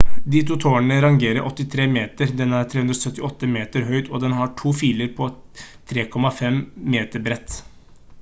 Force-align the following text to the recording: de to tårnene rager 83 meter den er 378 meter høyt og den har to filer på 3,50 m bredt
de 0.33 0.37
to 0.49 0.55
tårnene 0.61 0.95
rager 1.03 1.35
83 1.49 1.83
meter 1.97 2.31
den 2.39 2.55
er 2.59 2.63
378 2.71 3.49
meter 3.57 3.85
høyt 3.91 4.09
og 4.15 4.23
den 4.25 4.33
har 4.39 4.49
to 4.63 4.73
filer 4.79 5.13
på 5.19 5.29
3,50 5.93 6.59
m 6.95 6.97
bredt 7.29 7.61